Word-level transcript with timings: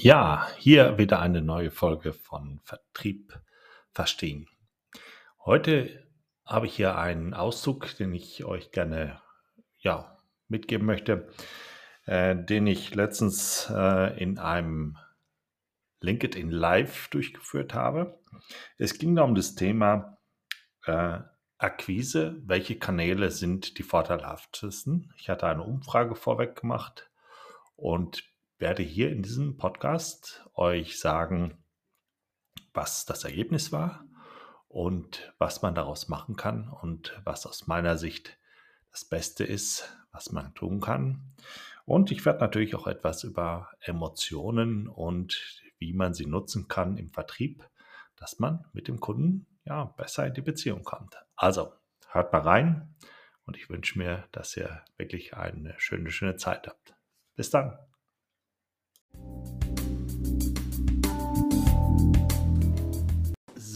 Ja, 0.00 0.46
hier 0.58 0.96
wieder 0.96 1.18
eine 1.18 1.42
neue 1.42 1.72
Folge 1.72 2.12
von 2.12 2.60
Vertrieb 2.62 3.36
verstehen. 3.90 4.48
Heute 5.44 6.06
habe 6.46 6.66
ich 6.66 6.76
hier 6.76 6.96
einen 6.96 7.34
Auszug, 7.34 7.96
den 7.96 8.14
ich 8.14 8.44
euch 8.44 8.70
gerne 8.70 9.20
ja, 9.80 10.22
mitgeben 10.46 10.86
möchte, 10.86 11.28
äh, 12.06 12.36
den 12.36 12.68
ich 12.68 12.94
letztens 12.94 13.72
äh, 13.74 14.16
in 14.22 14.38
einem 14.38 14.98
LinkedIn 15.98 16.52
Live 16.52 17.08
durchgeführt 17.08 17.74
habe. 17.74 18.20
Es 18.76 18.98
ging 19.00 19.16
da 19.16 19.24
um 19.24 19.34
das 19.34 19.56
Thema 19.56 20.16
äh, 20.86 21.18
Akquise. 21.58 22.40
Welche 22.44 22.78
Kanäle 22.78 23.32
sind 23.32 23.78
die 23.78 23.82
vorteilhaftesten? 23.82 25.12
Ich 25.16 25.28
hatte 25.28 25.48
eine 25.48 25.64
Umfrage 25.64 26.14
vorweg 26.14 26.54
gemacht 26.54 27.10
und 27.74 28.22
werde 28.58 28.82
hier 28.82 29.10
in 29.10 29.22
diesem 29.22 29.56
Podcast 29.56 30.44
euch 30.54 30.98
sagen, 30.98 31.56
was 32.74 33.04
das 33.04 33.24
Ergebnis 33.24 33.70
war 33.70 34.04
und 34.66 35.32
was 35.38 35.62
man 35.62 35.74
daraus 35.74 36.08
machen 36.08 36.36
kann 36.36 36.68
und 36.68 37.20
was 37.24 37.46
aus 37.46 37.68
meiner 37.68 37.96
Sicht 37.96 38.36
das 38.90 39.04
Beste 39.04 39.44
ist, 39.44 39.96
was 40.10 40.32
man 40.32 40.54
tun 40.54 40.80
kann. 40.80 41.34
Und 41.84 42.10
ich 42.10 42.24
werde 42.26 42.40
natürlich 42.40 42.74
auch 42.74 42.86
etwas 42.86 43.22
über 43.22 43.70
Emotionen 43.80 44.88
und 44.88 45.62
wie 45.78 45.92
man 45.92 46.12
sie 46.12 46.26
nutzen 46.26 46.66
kann 46.66 46.96
im 46.96 47.10
Vertrieb, 47.10 47.64
dass 48.16 48.40
man 48.40 48.66
mit 48.72 48.88
dem 48.88 48.98
Kunden 48.98 49.46
ja 49.64 49.84
besser 49.84 50.26
in 50.26 50.34
die 50.34 50.42
Beziehung 50.42 50.82
kommt. 50.82 51.16
Also, 51.36 51.72
hört 52.08 52.32
mal 52.32 52.42
rein 52.42 52.94
und 53.44 53.56
ich 53.56 53.70
wünsche 53.70 53.96
mir, 53.98 54.24
dass 54.32 54.56
ihr 54.56 54.82
wirklich 54.96 55.34
eine 55.34 55.74
schöne, 55.78 56.10
schöne 56.10 56.36
Zeit 56.36 56.66
habt. 56.66 56.96
Bis 57.36 57.50
dann. 57.50 57.78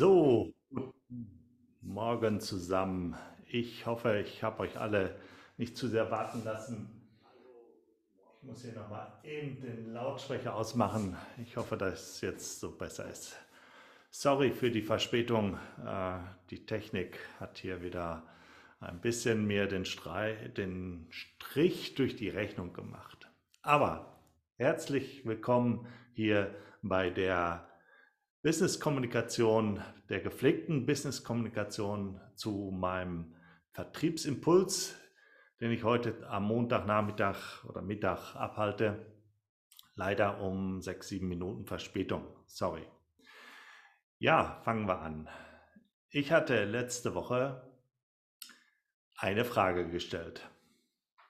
So, 0.02 0.52
guten 0.74 1.30
Morgen 1.80 2.40
zusammen. 2.40 3.14
Ich 3.46 3.86
hoffe, 3.86 4.18
ich 4.18 4.42
habe 4.42 4.64
euch 4.64 4.78
alle 4.78 5.14
nicht 5.58 5.76
zu 5.76 5.86
sehr 5.86 6.10
warten 6.10 6.42
lassen. 6.44 6.88
Ich 8.40 8.48
muss 8.48 8.62
hier 8.62 8.72
nochmal 8.72 9.12
eben 9.22 9.60
den 9.60 9.92
Lautsprecher 9.92 10.56
ausmachen. 10.56 11.16
Ich 11.40 11.56
hoffe, 11.56 11.76
dass 11.76 12.14
es 12.14 12.20
jetzt 12.20 12.58
so 12.58 12.72
besser 12.72 13.08
ist. 13.08 13.36
Sorry 14.10 14.50
für 14.50 14.70
die 14.70 14.82
Verspätung. 14.82 15.58
Äh, 15.86 16.18
die 16.50 16.66
Technik 16.66 17.20
hat 17.38 17.58
hier 17.58 17.82
wieder 17.82 18.24
ein 18.80 19.00
bisschen 19.00 19.46
mir 19.46 19.68
den, 19.68 19.84
den 20.56 21.06
Strich 21.10 21.94
durch 21.94 22.16
die 22.16 22.28
Rechnung 22.28 22.72
gemacht. 22.72 23.30
Aber 23.62 24.11
Herzlich 24.58 25.24
willkommen 25.24 25.88
hier 26.12 26.54
bei 26.82 27.08
der 27.08 27.70
Business-Kommunikation, 28.42 29.82
der 30.10 30.20
gepflegten 30.20 30.84
Business-Kommunikation 30.84 32.20
zu 32.36 32.70
meinem 32.70 33.34
Vertriebsimpuls, 33.70 34.94
den 35.60 35.72
ich 35.72 35.84
heute 35.84 36.28
am 36.28 36.44
Montagnachmittag 36.44 37.64
oder 37.64 37.80
Mittag 37.80 38.36
abhalte. 38.36 39.06
Leider 39.94 40.42
um 40.42 40.82
sechs, 40.82 41.08
sieben 41.08 41.28
Minuten 41.28 41.64
Verspätung. 41.64 42.26
Sorry. 42.46 42.86
Ja, 44.18 44.60
fangen 44.64 44.86
wir 44.86 45.00
an. 45.00 45.30
Ich 46.10 46.30
hatte 46.30 46.66
letzte 46.66 47.14
Woche 47.14 47.72
eine 49.16 49.46
Frage 49.46 49.88
gestellt 49.88 50.51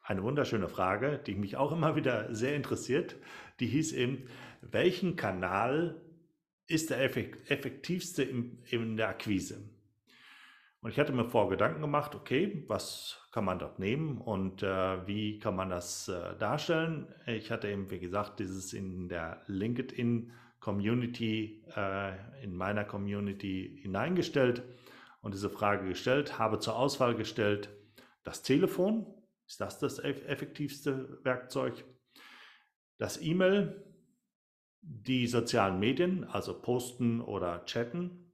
eine 0.02 0.22
wunderschöne 0.22 0.68
Frage, 0.68 1.20
die 1.26 1.34
mich 1.34 1.56
auch 1.56 1.72
immer 1.72 1.96
wieder 1.96 2.34
sehr 2.34 2.56
interessiert. 2.56 3.16
Die 3.60 3.66
hieß 3.66 3.92
eben, 3.92 4.26
welchen 4.60 5.16
Kanal 5.16 6.00
ist 6.66 6.90
der 6.90 7.02
effektivste 7.02 8.22
in 8.22 8.96
der 8.96 9.08
Akquise? 9.08 9.68
Und 10.80 10.90
ich 10.90 10.98
hatte 10.98 11.12
mir 11.12 11.24
vor 11.24 11.48
Gedanken 11.48 11.80
gemacht, 11.80 12.16
okay, 12.16 12.64
was 12.66 13.20
kann 13.30 13.44
man 13.44 13.60
dort 13.60 13.78
nehmen 13.78 14.18
und 14.18 14.64
äh, 14.64 15.06
wie 15.06 15.38
kann 15.38 15.54
man 15.54 15.70
das 15.70 16.08
äh, 16.08 16.36
darstellen? 16.38 17.06
Ich 17.26 17.52
hatte 17.52 17.68
eben, 17.68 17.88
wie 17.90 18.00
gesagt, 18.00 18.40
dieses 18.40 18.72
in 18.72 19.08
der 19.08 19.42
LinkedIn 19.46 20.32
Community, 20.58 21.64
äh, 21.76 22.14
in 22.42 22.56
meiner 22.56 22.84
Community 22.84 23.78
hineingestellt 23.80 24.64
und 25.20 25.34
diese 25.34 25.50
Frage 25.50 25.88
gestellt, 25.88 26.40
habe 26.40 26.58
zur 26.58 26.74
Auswahl 26.76 27.14
gestellt 27.14 27.70
das 28.24 28.42
Telefon, 28.42 29.06
ist 29.52 29.60
das 29.60 29.78
das 29.78 29.98
effektivste 29.98 31.18
Werkzeug? 31.24 31.84
Das 32.96 33.20
E-Mail, 33.20 33.84
die 34.80 35.26
sozialen 35.26 35.78
Medien, 35.78 36.24
also 36.24 36.58
Posten 36.58 37.20
oder 37.20 37.62
Chatten 37.66 38.32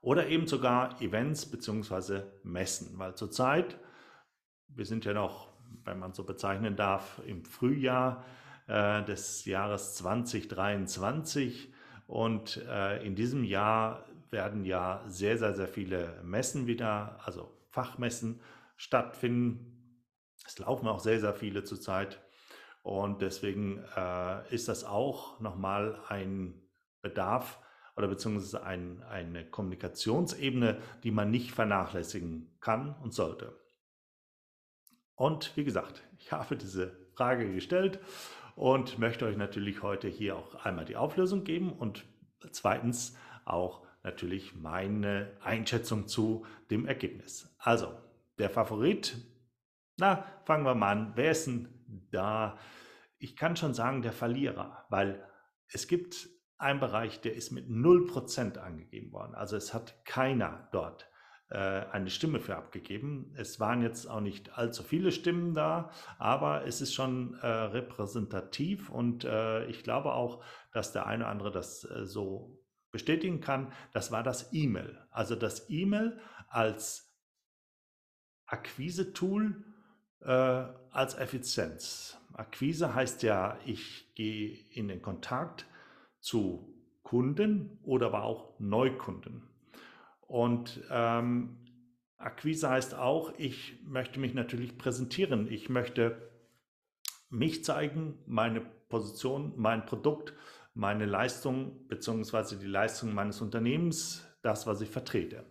oder 0.00 0.28
eben 0.28 0.46
sogar 0.46 1.02
Events 1.02 1.46
bzw. 1.46 2.22
Messen, 2.44 2.96
weil 2.96 3.16
zurzeit, 3.16 3.76
wir 4.68 4.84
sind 4.84 5.04
ja 5.04 5.14
noch, 5.14 5.52
wenn 5.84 5.98
man 5.98 6.12
so 6.12 6.22
bezeichnen 6.22 6.76
darf, 6.76 7.20
im 7.26 7.44
Frühjahr 7.44 8.24
äh, 8.68 9.02
des 9.02 9.46
Jahres 9.46 9.96
2023 9.96 11.74
und 12.06 12.64
äh, 12.68 13.04
in 13.04 13.16
diesem 13.16 13.42
Jahr 13.42 14.06
werden 14.30 14.64
ja 14.64 15.02
sehr, 15.08 15.38
sehr, 15.38 15.54
sehr 15.54 15.66
viele 15.66 16.20
Messen 16.22 16.68
wieder, 16.68 17.18
also 17.24 17.52
Fachmessen 17.70 18.40
stattfinden, 18.76 19.74
es 20.48 20.58
laufen 20.58 20.88
auch 20.88 20.98
sehr, 20.98 21.20
sehr 21.20 21.34
viele 21.34 21.62
zurzeit. 21.62 22.20
Und 22.82 23.20
deswegen 23.20 23.84
äh, 23.96 24.54
ist 24.54 24.68
das 24.68 24.82
auch 24.82 25.40
nochmal 25.40 26.00
ein 26.08 26.54
Bedarf 27.02 27.60
oder 27.96 28.08
beziehungsweise 28.08 28.62
ein, 28.62 29.02
eine 29.02 29.44
Kommunikationsebene, 29.44 30.78
die 31.02 31.10
man 31.10 31.30
nicht 31.30 31.52
vernachlässigen 31.52 32.56
kann 32.60 32.96
und 33.02 33.12
sollte. 33.12 33.60
Und 35.16 35.54
wie 35.56 35.64
gesagt, 35.64 36.02
ich 36.16 36.32
habe 36.32 36.56
diese 36.56 36.96
Frage 37.14 37.52
gestellt 37.52 38.00
und 38.56 38.98
möchte 38.98 39.26
euch 39.26 39.36
natürlich 39.36 39.82
heute 39.82 40.08
hier 40.08 40.36
auch 40.36 40.54
einmal 40.64 40.86
die 40.86 40.96
Auflösung 40.96 41.44
geben 41.44 41.72
und 41.72 42.06
zweitens 42.52 43.18
auch 43.44 43.86
natürlich 44.02 44.54
meine 44.54 45.36
Einschätzung 45.42 46.06
zu 46.08 46.46
dem 46.70 46.86
Ergebnis. 46.86 47.54
Also, 47.58 47.92
der 48.38 48.48
Favorit 48.48 49.16
na, 49.98 50.24
fangen 50.44 50.64
wir 50.64 50.74
mal 50.74 50.92
an. 50.92 51.12
Wer 51.14 51.32
ist 51.32 51.46
denn 51.46 51.68
da? 52.10 52.58
Ich 53.18 53.36
kann 53.36 53.56
schon 53.56 53.74
sagen, 53.74 54.02
der 54.02 54.12
Verlierer, 54.12 54.86
weil 54.88 55.26
es 55.68 55.88
gibt 55.88 56.28
einen 56.56 56.80
Bereich, 56.80 57.20
der 57.20 57.34
ist 57.34 57.52
mit 57.52 57.68
0% 57.68 58.58
angegeben 58.58 59.12
worden. 59.12 59.34
Also 59.34 59.56
es 59.56 59.74
hat 59.74 60.04
keiner 60.04 60.68
dort 60.72 61.08
äh, 61.50 61.56
eine 61.56 62.10
Stimme 62.10 62.40
für 62.40 62.56
abgegeben. 62.56 63.32
Es 63.36 63.60
waren 63.60 63.82
jetzt 63.82 64.06
auch 64.06 64.20
nicht 64.20 64.56
allzu 64.58 64.82
viele 64.82 65.12
Stimmen 65.12 65.54
da, 65.54 65.90
aber 66.18 66.64
es 66.66 66.80
ist 66.80 66.94
schon 66.94 67.34
äh, 67.34 67.46
repräsentativ 67.46 68.90
und 68.90 69.24
äh, 69.24 69.66
ich 69.66 69.82
glaube 69.82 70.12
auch, 70.12 70.44
dass 70.72 70.92
der 70.92 71.06
eine 71.06 71.24
oder 71.24 71.30
andere 71.30 71.50
das 71.50 71.84
äh, 71.84 72.06
so 72.06 72.60
bestätigen 72.90 73.40
kann. 73.40 73.72
Das 73.92 74.10
war 74.10 74.22
das 74.22 74.52
E-Mail. 74.52 74.98
Also 75.10 75.36
das 75.36 75.70
E-Mail 75.70 76.18
als 76.48 77.14
Akquise-Tool 78.46 79.64
äh, 80.20 80.64
als 80.90 81.14
Effizienz. 81.14 82.18
Akquise 82.32 82.94
heißt 82.94 83.22
ja, 83.22 83.58
ich 83.66 84.14
gehe 84.14 84.58
in 84.72 84.88
den 84.88 85.02
Kontakt 85.02 85.66
zu 86.20 86.74
Kunden 87.02 87.78
oder 87.82 88.06
aber 88.06 88.24
auch 88.24 88.58
Neukunden. 88.58 89.48
Und 90.26 90.82
ähm, 90.90 91.56
Akquise 92.18 92.68
heißt 92.68 92.94
auch, 92.94 93.32
ich 93.38 93.78
möchte 93.84 94.20
mich 94.20 94.34
natürlich 94.34 94.76
präsentieren. 94.76 95.50
Ich 95.50 95.68
möchte 95.68 96.30
mich 97.30 97.64
zeigen, 97.64 98.18
meine 98.26 98.60
Position, 98.60 99.52
mein 99.56 99.86
Produkt, 99.86 100.34
meine 100.74 101.06
Leistung 101.06 101.86
beziehungsweise 101.88 102.58
die 102.58 102.66
Leistung 102.66 103.14
meines 103.14 103.40
Unternehmens, 103.40 104.24
das, 104.42 104.66
was 104.66 104.80
ich 104.80 104.90
vertrete. 104.90 105.44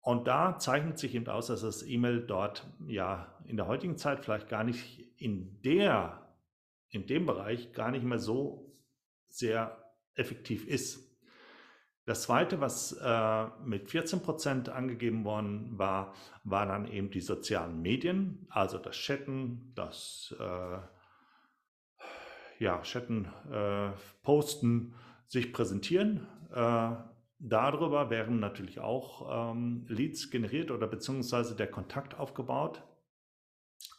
Und 0.00 0.26
da 0.26 0.58
zeichnet 0.58 0.98
sich 0.98 1.14
eben 1.14 1.28
aus, 1.28 1.48
dass 1.48 1.60
das 1.60 1.82
E-Mail 1.82 2.26
dort 2.26 2.66
ja 2.86 3.38
in 3.46 3.56
der 3.56 3.66
heutigen 3.66 3.96
Zeit 3.96 4.24
vielleicht 4.24 4.48
gar 4.48 4.64
nicht 4.64 5.04
in 5.20 5.60
der, 5.62 6.34
in 6.88 7.06
dem 7.06 7.26
Bereich 7.26 7.72
gar 7.72 7.90
nicht 7.90 8.04
mehr 8.04 8.18
so 8.18 8.72
sehr 9.28 9.92
effektiv 10.14 10.66
ist. 10.66 11.08
Das 12.08 12.22
zweite, 12.22 12.60
was 12.62 12.92
äh, 12.92 13.46
mit 13.64 13.90
14 13.90 14.22
Prozent 14.22 14.70
angegeben 14.70 15.24
worden 15.24 15.78
war, 15.78 16.14
war 16.42 16.64
dann 16.64 16.86
eben 16.90 17.10
die 17.10 17.20
sozialen 17.20 17.82
Medien, 17.82 18.46
also 18.48 18.78
das 18.78 18.96
Chatten, 18.96 19.72
das 19.74 20.34
äh, 20.40 20.78
ja, 22.64 22.80
Chatten, 22.80 23.26
äh, 23.52 23.90
Posten, 24.22 24.94
sich 25.26 25.52
präsentieren. 25.52 26.26
Darüber 27.40 28.10
wären 28.10 28.40
natürlich 28.40 28.80
auch 28.80 29.52
ähm, 29.52 29.86
Leads 29.88 30.30
generiert 30.30 30.72
oder 30.72 30.88
beziehungsweise 30.88 31.54
der 31.54 31.70
Kontakt 31.70 32.18
aufgebaut 32.18 32.82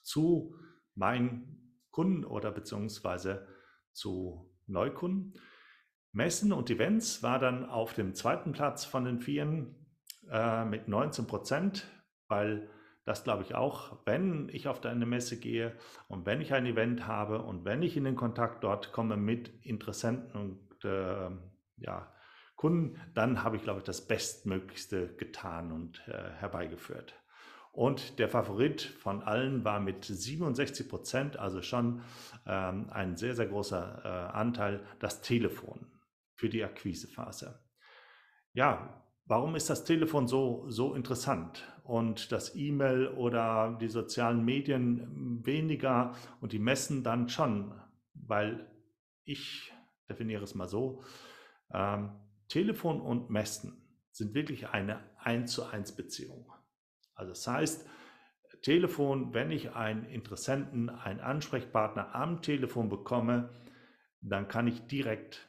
zu 0.03 0.55
meinen 0.95 1.85
Kunden 1.91 2.25
oder 2.25 2.51
beziehungsweise 2.51 3.47
zu 3.93 4.53
Neukunden. 4.67 5.39
Messen 6.11 6.51
und 6.51 6.69
Events 6.69 7.23
war 7.23 7.39
dann 7.39 7.65
auf 7.65 7.93
dem 7.93 8.13
zweiten 8.13 8.51
Platz 8.51 8.83
von 8.83 9.05
den 9.05 9.19
Vieren 9.19 9.87
äh, 10.29 10.65
mit 10.65 10.87
19 10.87 11.27
Prozent, 11.27 11.87
weil 12.27 12.69
das 13.05 13.23
glaube 13.23 13.43
ich 13.43 13.55
auch, 13.55 14.05
wenn 14.05 14.49
ich 14.49 14.67
auf 14.67 14.83
eine 14.83 15.05
Messe 15.05 15.39
gehe 15.39 15.77
und 16.07 16.25
wenn 16.25 16.41
ich 16.41 16.53
ein 16.53 16.65
Event 16.65 17.07
habe 17.07 17.41
und 17.41 17.63
wenn 17.63 17.81
ich 17.83 17.95
in 17.95 18.03
den 18.03 18.15
Kontakt 18.15 18.63
dort 18.63 18.91
komme 18.91 19.17
mit 19.17 19.49
Interessenten 19.63 20.35
und 20.35 20.85
äh, 20.85 21.29
ja, 21.77 22.11
Kunden, 22.59 22.99
dann 23.13 23.41
habe 23.41 23.55
ich, 23.55 23.63
glaube 23.63 23.79
ich, 23.79 23.85
das 23.85 24.05
Bestmöglichste 24.05 25.15
getan 25.15 25.71
und 25.71 26.05
äh, 26.09 26.31
herbeigeführt. 26.39 27.13
Und 27.71 28.19
der 28.19 28.27
Favorit 28.27 28.81
von 28.81 29.23
allen 29.23 29.63
war 29.63 29.79
mit 29.79 30.03
67 30.03 30.89
Prozent, 30.89 31.37
also 31.37 31.61
schon 31.61 32.01
ähm, 32.45 32.89
ein 32.89 33.15
sehr, 33.15 33.33
sehr 33.33 33.47
großer 33.47 34.01
äh, 34.03 34.37
Anteil, 34.37 34.85
das 34.99 35.21
Telefon 35.21 35.89
für 36.35 36.49
die 36.49 36.61
Akquisephase. 36.61 37.63
Ja, 38.51 39.05
warum 39.23 39.55
ist 39.55 39.69
das 39.69 39.85
Telefon 39.85 40.27
so, 40.27 40.65
so 40.67 40.95
interessant 40.95 41.63
und 41.85 42.33
das 42.33 42.57
E-Mail 42.57 43.07
oder 43.07 43.77
die 43.79 43.87
sozialen 43.87 44.43
Medien 44.43 45.45
weniger 45.45 46.13
und 46.41 46.51
die 46.51 46.59
Messen 46.59 47.05
dann 47.05 47.29
schon? 47.29 47.73
Weil 48.15 48.69
ich 49.23 49.71
definiere 50.09 50.43
es 50.43 50.55
mal 50.55 50.67
so, 50.67 51.05
ähm, 51.73 52.19
Telefon 52.49 52.99
und 52.99 53.29
Messen 53.29 53.81
sind 54.11 54.33
wirklich 54.33 54.69
eine 54.69 54.99
1 55.19 55.51
zu 55.51 55.65
1 55.65 55.95
Beziehung. 55.95 56.51
Also 57.15 57.31
das 57.31 57.47
heißt, 57.47 57.87
Telefon, 58.61 59.33
wenn 59.33 59.51
ich 59.51 59.75
einen 59.75 60.05
Interessenten, 60.05 60.89
einen 60.89 61.21
Ansprechpartner 61.21 62.13
am 62.13 62.41
Telefon 62.41 62.89
bekomme, 62.89 63.49
dann 64.21 64.47
kann 64.47 64.67
ich 64.67 64.81
direkt, 64.87 65.47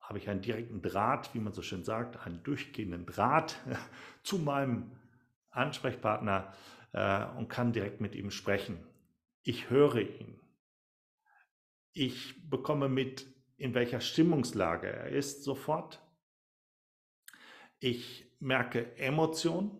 habe 0.00 0.18
ich 0.18 0.28
einen 0.28 0.42
direkten 0.42 0.82
Draht, 0.82 1.34
wie 1.34 1.38
man 1.38 1.52
so 1.52 1.62
schön 1.62 1.84
sagt, 1.84 2.26
einen 2.26 2.42
durchgehenden 2.42 3.06
Draht 3.06 3.56
zu 4.24 4.38
meinem 4.38 4.90
Ansprechpartner 5.50 6.52
äh, 6.92 7.26
und 7.36 7.48
kann 7.48 7.72
direkt 7.72 8.00
mit 8.00 8.14
ihm 8.14 8.30
sprechen. 8.30 8.84
Ich 9.42 9.70
höre 9.70 10.00
ihn. 10.00 10.40
Ich 11.92 12.50
bekomme 12.50 12.88
mit, 12.88 13.26
in 13.56 13.74
welcher 13.74 14.00
Stimmungslage 14.00 14.88
er 14.88 15.08
ist 15.08 15.44
sofort. 15.44 16.02
Ich 17.78 18.26
merke 18.40 18.96
Emotionen 18.96 19.78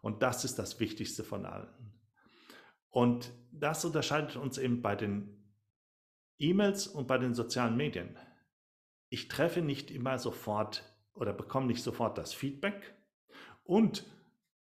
und 0.00 0.22
das 0.22 0.44
ist 0.44 0.58
das 0.58 0.80
Wichtigste 0.80 1.24
von 1.24 1.46
allen. 1.46 1.68
Und 2.90 3.32
das 3.50 3.84
unterscheidet 3.84 4.36
uns 4.36 4.58
eben 4.58 4.82
bei 4.82 4.96
den 4.96 5.42
E-Mails 6.38 6.86
und 6.86 7.06
bei 7.06 7.18
den 7.18 7.34
sozialen 7.34 7.76
Medien. 7.76 8.18
Ich 9.08 9.28
treffe 9.28 9.62
nicht 9.62 9.90
immer 9.90 10.18
sofort 10.18 10.84
oder 11.14 11.32
bekomme 11.32 11.66
nicht 11.66 11.82
sofort 11.82 12.18
das 12.18 12.34
Feedback 12.34 12.94
und 13.64 14.06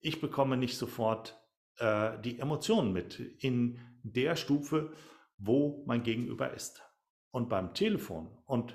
ich 0.01 0.21
bekomme 0.21 0.57
nicht 0.57 0.79
sofort 0.79 1.39
äh, 1.77 2.19
die 2.21 2.39
Emotionen 2.39 2.93
mit 2.93 3.19
in 3.19 3.81
der 4.03 4.37
Stufe, 4.37 4.93
wo 5.37 5.85
mein 5.87 6.03
Gegenüber 6.03 6.53
ist. 6.53 6.83
Und 7.31 7.49
beim 7.49 7.75
Telefon 7.75 8.37
und 8.47 8.75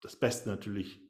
das 0.00 0.18
Beste 0.18 0.48
natürlich 0.48 1.00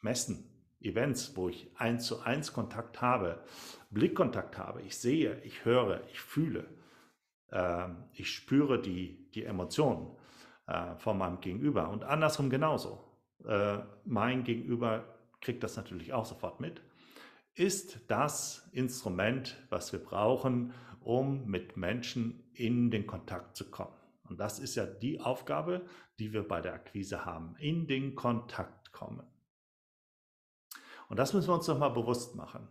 messen, 0.00 0.51
Events, 0.84 1.36
wo 1.36 1.48
ich 1.48 1.70
eins 1.76 2.06
zu 2.06 2.20
eins 2.20 2.52
Kontakt 2.52 3.00
habe, 3.00 3.42
Blickkontakt 3.90 4.58
habe, 4.58 4.82
ich 4.82 4.96
sehe, 4.96 5.40
ich 5.42 5.64
höre, 5.64 6.02
ich 6.12 6.20
fühle, 6.20 6.68
äh, 7.50 7.88
ich 8.12 8.30
spüre 8.30 8.80
die, 8.80 9.30
die 9.34 9.44
Emotionen 9.44 10.16
äh, 10.66 10.96
von 10.96 11.18
meinem 11.18 11.40
Gegenüber 11.40 11.90
und 11.90 12.04
andersrum 12.04 12.50
genauso. 12.50 13.04
Äh, 13.44 13.78
mein 14.04 14.44
Gegenüber 14.44 15.04
kriegt 15.40 15.62
das 15.62 15.76
natürlich 15.76 16.12
auch 16.12 16.24
sofort 16.24 16.60
mit, 16.60 16.80
ist 17.54 18.00
das 18.08 18.68
Instrument, 18.72 19.62
was 19.68 19.92
wir 19.92 20.00
brauchen, 20.00 20.72
um 21.00 21.46
mit 21.46 21.76
Menschen 21.76 22.42
in 22.54 22.90
den 22.90 23.06
Kontakt 23.06 23.56
zu 23.56 23.70
kommen. 23.70 23.96
Und 24.28 24.40
das 24.40 24.58
ist 24.58 24.76
ja 24.76 24.86
die 24.86 25.20
Aufgabe, 25.20 25.84
die 26.18 26.32
wir 26.32 26.46
bei 26.46 26.60
der 26.60 26.74
Akquise 26.74 27.24
haben, 27.24 27.56
in 27.58 27.86
den 27.86 28.14
Kontakt 28.14 28.92
kommen. 28.92 29.22
Und 31.12 31.18
das 31.18 31.34
müssen 31.34 31.48
wir 31.50 31.54
uns 31.56 31.68
nochmal 31.68 31.90
bewusst 31.90 32.36
machen. 32.36 32.66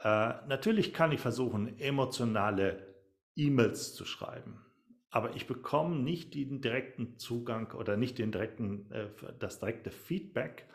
Äh, 0.00 0.34
natürlich 0.48 0.92
kann 0.92 1.12
ich 1.12 1.20
versuchen, 1.20 1.78
emotionale 1.78 2.94
E-Mails 3.36 3.94
zu 3.94 4.04
schreiben, 4.04 4.60
aber 5.08 5.34
ich 5.34 5.46
bekomme 5.46 5.96
nicht 5.96 6.34
den 6.34 6.60
direkten 6.60 7.16
Zugang 7.16 7.72
oder 7.72 7.96
nicht 7.96 8.18
den 8.18 8.32
direkten, 8.32 8.92
äh, 8.92 9.08
das 9.38 9.60
direkte 9.60 9.90
Feedback 9.90 10.68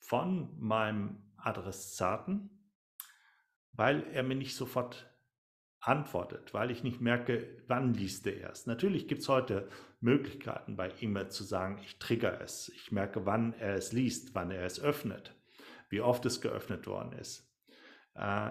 von 0.00 0.50
meinem 0.58 1.22
Adressaten, 1.36 2.50
weil 3.70 4.04
er 4.12 4.24
mir 4.24 4.34
nicht 4.34 4.56
sofort 4.56 5.08
antwortet, 5.78 6.52
weil 6.52 6.72
ich 6.72 6.82
nicht 6.82 7.00
merke, 7.00 7.62
wann 7.68 7.94
liest 7.94 8.26
er 8.26 8.50
es. 8.50 8.66
Natürlich 8.66 9.06
gibt 9.06 9.20
es 9.20 9.28
heute 9.28 9.68
Möglichkeiten 10.00 10.74
bei 10.74 10.90
E-Mail 11.00 11.28
zu 11.28 11.44
sagen, 11.44 11.78
ich 11.84 12.00
trigger 12.00 12.40
es, 12.40 12.70
ich 12.70 12.90
merke, 12.90 13.24
wann 13.24 13.52
er 13.52 13.76
es 13.76 13.92
liest, 13.92 14.34
wann 14.34 14.50
er 14.50 14.64
es 14.64 14.80
öffnet 14.80 15.32
wie 15.94 16.00
oft 16.00 16.26
es 16.26 16.40
geöffnet 16.40 16.88
worden 16.88 17.12
ist. 17.12 17.48
Äh, 18.16 18.50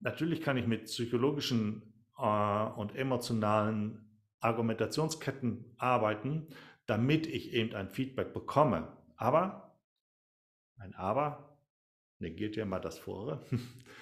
natürlich 0.00 0.40
kann 0.40 0.56
ich 0.56 0.66
mit 0.66 0.84
psychologischen 0.84 1.92
äh, 2.16 2.22
und 2.22 2.96
emotionalen 2.96 4.10
Argumentationsketten 4.40 5.74
arbeiten, 5.76 6.48
damit 6.86 7.26
ich 7.26 7.52
eben 7.52 7.76
ein 7.76 7.90
Feedback 7.90 8.32
bekomme. 8.32 8.96
Aber, 9.16 9.78
ein 10.78 10.94
Aber 10.94 11.58
negiert 12.20 12.56
ja 12.56 12.64
mal 12.64 12.80
das 12.80 12.98
Vorre. 12.98 13.44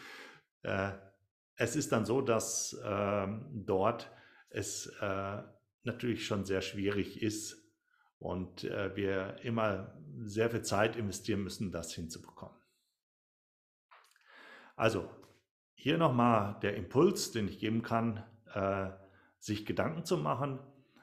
äh, 0.63 0.93
es 1.57 1.75
ist 1.75 1.91
dann 1.91 2.05
so, 2.05 2.21
dass 2.21 2.81
ähm, 2.85 3.47
dort 3.53 4.13
es 4.49 4.87
äh, 5.01 5.43
natürlich 5.83 6.25
schon 6.25 6.45
sehr 6.45 6.63
schwierig 6.63 7.21
ist, 7.21 7.68
und 8.19 8.65
äh, 8.65 8.95
wir 8.97 9.37
immer 9.43 9.95
sehr 10.25 10.51
viel 10.51 10.63
Zeit 10.63 10.97
investieren 10.97 11.43
müssen, 11.43 11.71
das 11.71 11.93
hinzubekommen. 11.93 12.57
Also 14.77 15.09
hier 15.75 15.99
nochmal 15.99 16.59
der 16.61 16.77
Impuls, 16.77 17.31
den 17.31 17.49
ich 17.49 17.59
geben 17.59 17.83
kann, 17.83 18.25
äh, 18.53 18.91
sich 19.39 19.67
Gedanken 19.67 20.05
zu 20.05 20.17
machen, 20.17 20.59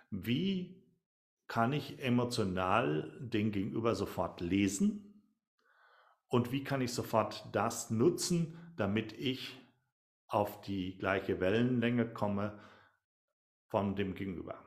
wie 0.09 0.83
kann 1.47 1.73
ich 1.73 2.01
emotional 2.01 3.17
den 3.19 3.51
Gegenüber 3.51 3.95
sofort 3.95 4.41
lesen 4.41 5.23
und 6.27 6.51
wie 6.51 6.63
kann 6.63 6.81
ich 6.81 6.93
sofort 6.93 7.47
das 7.53 7.91
nutzen, 7.91 8.73
damit 8.75 9.13
ich 9.13 9.57
auf 10.27 10.61
die 10.61 10.97
gleiche 10.97 11.39
Wellenlänge 11.39 12.11
komme 12.11 12.59
von 13.67 13.95
dem 13.95 14.15
Gegenüber 14.15 14.64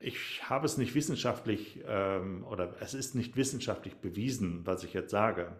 ich 0.00 0.48
habe 0.48 0.66
es 0.66 0.78
nicht 0.78 0.94
wissenschaftlich 0.94 1.82
ähm, 1.86 2.44
oder 2.44 2.74
es 2.80 2.94
ist 2.94 3.14
nicht 3.14 3.36
wissenschaftlich 3.36 3.96
bewiesen, 3.96 4.66
was 4.66 4.84
ich 4.84 4.92
jetzt 4.92 5.10
sage, 5.10 5.56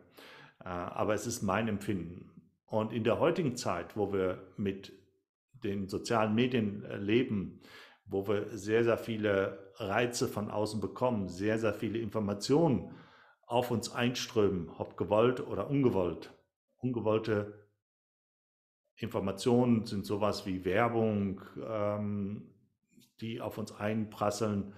äh, 0.61 0.69
aber 0.69 1.15
es 1.15 1.27
ist 1.27 1.43
mein 1.43 1.69
Empfinden. 1.69 2.31
Und 2.67 2.93
in 2.93 3.05
der 3.05 3.19
heutigen 3.19 3.57
Zeit, 3.57 3.97
wo 3.97 4.13
wir 4.13 4.53
mit 4.57 4.93
den 5.53 5.89
sozialen 5.89 6.35
Medien 6.35 6.85
äh, 6.85 6.97
leben, 6.97 7.61
wo 8.05 8.27
wir 8.29 8.57
sehr, 8.57 8.85
sehr 8.85 8.99
viele 8.99 9.73
Reize 9.77 10.29
von 10.29 10.51
außen 10.51 10.81
bekommen, 10.81 11.29
sehr, 11.29 11.59
sehr 11.59 11.75
viele 11.75 11.99
Informationen 11.99 12.95
auf 13.47 13.71
uns 13.71 13.91
einströmen, 13.91 14.69
ob 14.69 14.97
gewollt 14.97 15.41
oder 15.41 15.69
ungewollt. 15.69 16.33
Ungewollte 16.77 17.67
Informationen 18.97 19.87
sind 19.87 20.07
sowas 20.07 20.47
wie 20.47 20.65
Werbung, 20.65 21.41
ähm, 21.67 22.55
die 23.21 23.41
auf 23.41 23.59
uns 23.59 23.73
einprasseln 23.73 24.73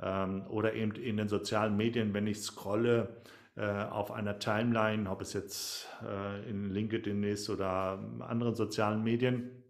ähm, 0.00 0.46
oder 0.48 0.74
eben 0.74 0.92
in 0.92 1.16
den 1.16 1.28
sozialen 1.28 1.76
Medien, 1.76 2.14
wenn 2.14 2.26
ich 2.26 2.40
scrolle 2.42 3.22
äh, 3.56 3.84
auf 3.84 4.10
einer 4.10 4.38
Timeline, 4.38 5.08
ob 5.10 5.20
es 5.22 5.32
jetzt 5.32 5.88
äh, 6.04 6.48
in 6.48 6.70
LinkedIn 6.70 7.22
ist 7.22 7.48
oder 7.48 7.98
anderen 8.20 8.54
sozialen 8.54 9.02
Medien, 9.02 9.62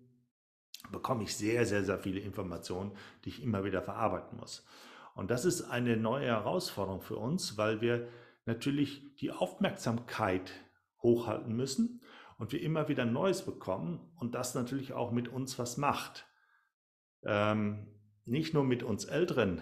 bekomme 0.91 1.25
ich 1.25 1.37
sehr, 1.37 1.67
sehr, 1.67 1.85
sehr 1.85 1.99
viele 1.99 2.21
Informationen, 2.21 2.93
die 3.25 3.31
ich 3.31 3.43
immer 3.43 3.65
wieder 3.65 3.83
verarbeiten 3.83 4.39
muss. 4.39 4.67
Und 5.15 5.31
das 5.31 5.45
ist 5.45 5.63
eine 5.63 5.97
neue 5.97 6.27
Herausforderung 6.27 7.01
für 7.01 7.17
uns, 7.17 7.57
weil 7.57 7.81
wir 7.81 8.09
natürlich 8.45 9.03
die 9.17 9.33
Aufmerksamkeit 9.33 10.53
hochhalten 11.03 11.55
müssen 11.55 12.03
und 12.39 12.53
wir 12.53 12.61
immer 12.61 12.89
wieder 12.89 13.05
Neues 13.05 13.45
bekommen 13.45 14.13
und 14.17 14.35
das 14.35 14.55
natürlich 14.55 14.93
auch 14.93 15.13
mit 15.13 15.29
uns 15.29 15.59
was 15.59 15.77
macht. 15.77 16.27
Ähm, 17.25 17.87
nicht 18.27 18.55
nur 18.55 18.65
mit 18.65 18.83
uns 18.83 19.05
Älteren, 19.05 19.61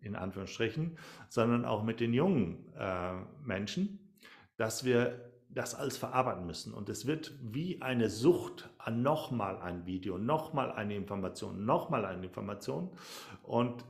in 0.00 0.16
Anführungsstrichen, 0.16 0.98
sondern 1.28 1.64
auch 1.64 1.82
mit 1.82 2.00
den 2.00 2.12
jungen 2.12 2.72
äh, 2.74 3.14
Menschen, 3.44 4.16
dass 4.56 4.84
wir 4.84 5.30
das 5.48 5.74
alles 5.74 5.96
verarbeiten 5.96 6.46
müssen. 6.46 6.72
Und 6.72 6.88
es 6.88 7.06
wird 7.06 7.32
wie 7.42 7.82
eine 7.82 8.08
Sucht 8.08 8.70
an 8.78 9.02
nochmal 9.02 9.58
ein 9.58 9.86
Video, 9.86 10.16
nochmal 10.18 10.70
eine 10.72 10.94
Information, 10.94 11.64
nochmal 11.64 12.04
eine 12.04 12.26
Information. 12.26 12.90
Und 13.42 13.84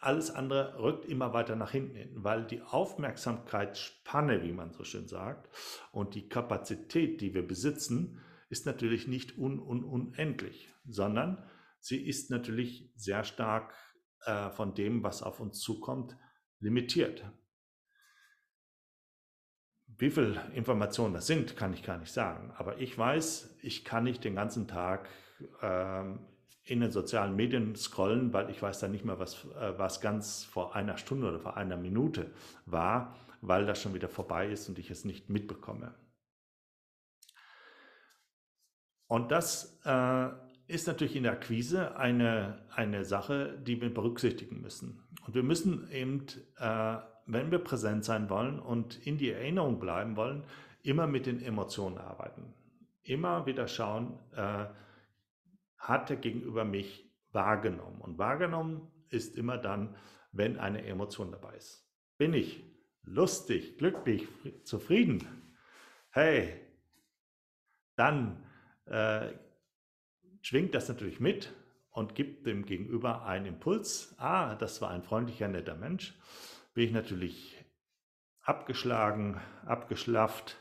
alles 0.00 0.30
andere 0.30 0.78
rückt 0.78 1.06
immer 1.06 1.32
weiter 1.32 1.56
nach 1.56 1.70
hinten 1.70 1.96
hin, 1.96 2.10
weil 2.16 2.44
die 2.44 2.60
Aufmerksamkeitsspanne, 2.60 4.42
wie 4.42 4.52
man 4.52 4.72
so 4.72 4.84
schön 4.84 5.08
sagt, 5.08 5.48
und 5.92 6.14
die 6.14 6.28
Kapazität, 6.28 7.20
die 7.20 7.34
wir 7.34 7.46
besitzen, 7.46 8.20
ist 8.48 8.66
natürlich 8.66 9.08
nicht 9.08 9.38
un 9.38 9.58
un 9.58 9.82
unendlich, 9.82 10.68
sondern 10.86 11.42
sie 11.86 12.04
ist 12.04 12.30
natürlich 12.30 12.90
sehr 12.96 13.22
stark 13.24 13.74
äh, 14.24 14.50
von 14.50 14.74
dem, 14.74 15.02
was 15.02 15.22
auf 15.22 15.38
uns 15.40 15.60
zukommt, 15.60 16.16
limitiert. 16.58 17.24
Wie 19.86 20.10
viel 20.10 20.38
Informationen 20.52 21.14
das 21.14 21.26
sind, 21.26 21.56
kann 21.56 21.72
ich 21.72 21.84
gar 21.84 21.98
nicht 21.98 22.12
sagen. 22.12 22.52
Aber 22.56 22.78
ich 22.78 22.98
weiß, 22.98 23.58
ich 23.62 23.84
kann 23.84 24.04
nicht 24.04 24.24
den 24.24 24.34
ganzen 24.34 24.66
Tag 24.66 25.08
ähm, 25.62 26.26
in 26.64 26.80
den 26.80 26.90
sozialen 26.90 27.36
Medien 27.36 27.76
scrollen, 27.76 28.32
weil 28.32 28.50
ich 28.50 28.60
weiß 28.60 28.80
dann 28.80 28.90
nicht 28.90 29.04
mehr, 29.04 29.20
was, 29.20 29.44
äh, 29.44 29.78
was 29.78 30.00
ganz 30.00 30.44
vor 30.44 30.74
einer 30.74 30.98
Stunde 30.98 31.28
oder 31.28 31.38
vor 31.38 31.56
einer 31.56 31.76
Minute 31.76 32.32
war, 32.66 33.16
weil 33.40 33.64
das 33.64 33.80
schon 33.80 33.94
wieder 33.94 34.08
vorbei 34.08 34.50
ist 34.50 34.68
und 34.68 34.78
ich 34.80 34.90
es 34.90 35.04
nicht 35.04 35.30
mitbekomme. 35.30 35.94
Und 39.06 39.30
das 39.30 39.80
äh, 39.84 40.30
ist 40.66 40.86
natürlich 40.86 41.16
in 41.16 41.22
der 41.22 41.32
Akquise 41.32 41.96
eine, 41.96 42.64
eine 42.74 43.04
Sache, 43.04 43.58
die 43.58 43.80
wir 43.80 43.92
berücksichtigen 43.92 44.60
müssen. 44.60 45.02
Und 45.24 45.34
wir 45.34 45.42
müssen 45.42 45.90
eben, 45.90 46.26
äh, 46.58 46.98
wenn 47.26 47.50
wir 47.50 47.58
präsent 47.58 48.04
sein 48.04 48.30
wollen 48.30 48.58
und 48.58 49.06
in 49.06 49.18
die 49.18 49.30
Erinnerung 49.30 49.78
bleiben 49.78 50.16
wollen, 50.16 50.44
immer 50.82 51.06
mit 51.06 51.26
den 51.26 51.40
Emotionen 51.40 51.98
arbeiten. 51.98 52.54
Immer 53.02 53.46
wieder 53.46 53.68
schauen, 53.68 54.18
äh, 54.32 54.66
hat 55.78 56.10
der 56.10 56.16
Gegenüber 56.16 56.64
mich 56.64 57.12
wahrgenommen? 57.32 58.00
Und 58.00 58.18
wahrgenommen 58.18 58.90
ist 59.08 59.36
immer 59.36 59.58
dann, 59.58 59.96
wenn 60.32 60.58
eine 60.58 60.84
Emotion 60.84 61.30
dabei 61.30 61.56
ist. 61.56 61.88
Bin 62.18 62.34
ich 62.34 62.64
lustig, 63.02 63.78
glücklich, 63.78 64.26
zufrieden? 64.64 65.22
Hey, 66.10 66.60
dann 67.96 68.44
äh, 68.86 69.32
schwingt 70.46 70.76
das 70.76 70.88
natürlich 70.88 71.18
mit 71.18 71.52
und 71.90 72.14
gibt 72.14 72.46
dem 72.46 72.66
Gegenüber 72.66 73.24
einen 73.26 73.46
Impuls. 73.46 74.14
Ah, 74.16 74.54
das 74.54 74.80
war 74.80 74.90
ein 74.90 75.02
freundlicher, 75.02 75.48
netter 75.48 75.74
Mensch. 75.74 76.16
Bin 76.72 76.84
ich 76.84 76.92
natürlich 76.92 77.64
abgeschlagen, 78.42 79.40
abgeschlafft. 79.64 80.56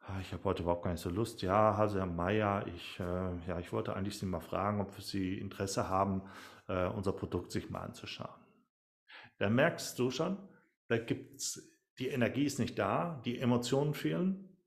Ah, 0.00 0.18
ich 0.20 0.32
habe 0.32 0.42
heute 0.42 0.64
überhaupt 0.64 0.82
gar 0.82 0.90
nicht 0.90 1.00
so 1.00 1.10
Lust. 1.10 1.42
Ja, 1.42 1.76
also 1.76 2.00
Herr 2.00 2.06
Meier, 2.06 2.66
ich, 2.66 2.98
äh, 2.98 3.36
ja, 3.46 3.60
ich 3.60 3.72
wollte 3.72 3.94
eigentlich 3.94 4.18
Sie 4.18 4.26
mal 4.26 4.40
fragen, 4.40 4.80
ob 4.80 5.00
Sie 5.00 5.38
Interesse 5.38 5.88
haben, 5.88 6.22
äh, 6.66 6.88
unser 6.88 7.12
Produkt 7.12 7.52
sich 7.52 7.70
mal 7.70 7.82
anzuschauen. 7.82 8.42
Da 9.38 9.48
merkst 9.48 9.96
du 9.96 10.10
schon, 10.10 10.38
da 10.88 10.98
gibt's, 10.98 11.62
die 12.00 12.08
Energie 12.08 12.46
ist 12.46 12.58
nicht 12.58 12.76
da, 12.76 13.22
die 13.24 13.38
Emotionen 13.38 13.94
fehlen 13.94 14.57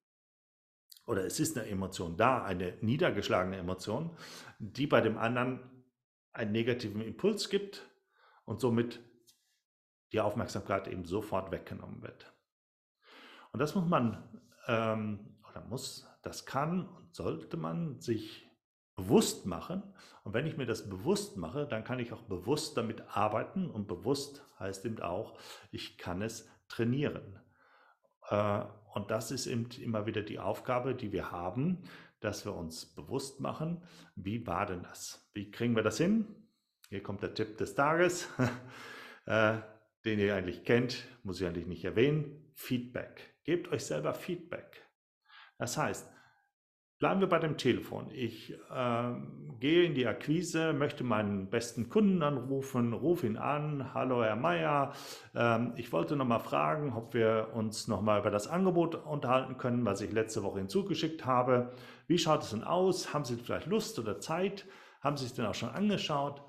oder 1.05 1.25
es 1.25 1.39
ist 1.39 1.58
eine 1.58 1.67
Emotion 1.67 2.17
da, 2.17 2.43
eine 2.43 2.77
niedergeschlagene 2.81 3.58
Emotion, 3.58 4.15
die 4.60 4.88
bei 4.88 5.01
dem 5.01 5.17
anderen 5.17 5.60
einen 6.34 6.51
negativen 6.51 7.01
Impuls 7.01 7.50
gibt 7.50 7.89
und 8.46 8.62
somit 8.62 9.01
die 10.13 10.22
Aufmerksamkeit 10.22 10.88
eben 10.88 11.05
sofort 11.05 11.51
weggenommen 11.51 12.01
wird. 12.01 12.34
Und 13.51 13.60
das 13.60 13.75
muss 13.75 13.86
man, 13.86 14.41
ähm, 14.67 15.38
oder 15.50 15.62
muss, 15.65 16.08
das 16.22 16.46
kann 16.46 16.88
und 16.88 17.15
sollte 17.15 17.58
man 17.58 18.00
sich 18.00 18.50
bewusst 18.96 19.46
machen. 19.46 19.84
Und 20.24 20.34
wenn 20.34 20.46
ich 20.46 20.58
mir 20.58 20.65
das 20.65 20.89
bewusst 20.89 21.38
mache, 21.38 21.65
dann 21.65 21.84
kann 21.84 22.00
ich 22.00 22.13
auch 22.13 22.22
bewusst 22.24 22.77
damit 22.77 23.03
arbeiten. 23.15 23.70
Und 23.70 23.88
bewusst 23.88 24.46
heißt 24.60 24.86
eben 24.86 25.01
auch, 25.01 25.38
ich 25.72 25.98
kann 25.98 26.22
es 26.22 26.48
trainieren. 26.67 27.39
Äh, 28.29 28.63
und 28.93 29.12
das 29.12 29.31
ist 29.31 29.48
eben 29.48 29.69
immer 29.81 30.05
wieder 30.05 30.21
die 30.21 30.39
Aufgabe, 30.39 30.95
die 30.95 31.12
wir 31.12 31.31
haben, 31.31 31.83
dass 32.19 32.45
wir 32.45 32.55
uns 32.55 32.86
bewusst 32.86 33.39
machen, 33.39 33.83
wie 34.15 34.45
war 34.45 34.65
denn 34.65 34.83
das? 34.83 35.29
Wie 35.33 35.50
kriegen 35.50 35.75
wir 35.75 35.83
das 35.83 35.98
hin? 35.98 36.27
Hier 36.89 37.01
kommt 37.01 37.24
der 37.24 37.33
Tipp 37.33 37.57
des 37.57 37.74
Tages, 37.74 38.27
äh, 39.25 39.57
den 40.05 40.19
ihr 40.19 40.36
eigentlich 40.36 40.63
kennt, 40.63 41.05
muss 41.24 41.41
ich 41.41 41.48
eigentlich 41.48 41.67
nicht 41.67 41.86
erwähnen. 41.86 42.51
Feedback. 42.53 43.36
Gebt 43.43 43.71
euch 43.71 43.86
selber 43.86 44.13
Feedback. 44.13 44.86
Das 45.57 45.77
heißt, 45.77 46.12
Bleiben 47.01 47.20
wir 47.20 47.29
bei 47.29 47.39
dem 47.39 47.58
Telefon. 47.58 48.12
Ich 48.12 48.53
äh, 48.70 49.13
gehe 49.60 49.86
in 49.86 49.96
die 49.96 50.05
Akquise, 50.05 50.72
möchte 50.72 51.03
meinen 51.03 51.50
besten 51.50 51.89
Kunden 51.89 52.22
anrufen, 52.22 52.93
rufe 52.93 53.25
ihn 53.25 53.38
an. 53.38 53.96
Hallo 53.96 54.24
Herr 54.24 54.36
Meier, 54.36 54.93
ähm, 55.34 55.74
ich 55.77 55.91
wollte 55.91 56.15
noch 56.15 56.27
mal 56.27 56.38
fragen, 56.38 56.93
ob 56.93 57.15
wir 57.15 57.53
uns 57.55 57.88
noch 57.88 58.03
mal 58.03 58.20
über 58.20 58.29
das 58.29 58.48
Angebot 58.48 58.93
unterhalten 58.93 59.58
können, 59.58 59.84
was 59.84 60.01
ich 60.01 60.12
letzte 60.12 60.43
Woche 60.43 60.60
hinzugeschickt 60.60 61.25
habe. 61.25 61.74
Wie 62.05 62.20
schaut 62.20 62.43
es 62.43 62.51
denn 62.51 62.63
aus? 62.63 63.15
Haben 63.15 63.25
Sie 63.25 63.36
vielleicht 63.36 63.65
Lust 63.65 63.98
oder 63.98 64.20
Zeit? 64.20 64.67
Haben 65.01 65.17
Sie 65.17 65.25
es 65.25 65.34
denn 65.34 65.48
auch 65.48 65.55
schon 65.55 65.70
angeschaut? 65.70 66.43